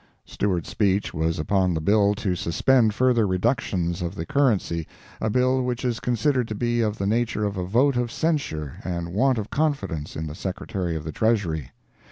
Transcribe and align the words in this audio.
Stewart's 0.25 0.71
speech 0.71 1.13
was 1.13 1.37
upon 1.37 1.75
the 1.75 1.79
bill 1.79 2.15
to 2.15 2.35
suspend 2.35 2.95
further 2.95 3.27
reductions 3.27 4.01
of 4.01 4.15
the 4.15 4.25
currency, 4.25 4.87
a 5.21 5.29
bill 5.29 5.61
which 5.61 5.85
is 5.85 5.99
considered 5.99 6.47
to 6.47 6.55
be 6.55 6.81
of 6.81 6.97
the 6.97 7.05
nature 7.05 7.45
of 7.45 7.55
a 7.55 7.63
vote 7.67 7.95
of 7.97 8.11
censure 8.11 8.77
and 8.83 9.13
want 9.13 9.37
of 9.37 9.51
confidence 9.51 10.15
in 10.15 10.25
the 10.25 10.33
Secretary 10.33 10.95
of 10.95 11.03
the 11.03 11.11
Treasury. 11.11 11.69